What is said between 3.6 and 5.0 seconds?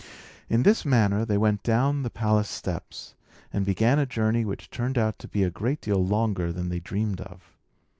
began a journey which turned